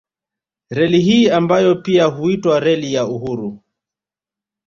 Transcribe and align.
Reli 0.71 1.01
hii 1.01 1.29
ambayo 1.29 1.75
pia 1.75 2.05
huitwa 2.05 2.59
Reli 2.59 2.93
ya 2.93 3.05
Uhuru 3.05 3.63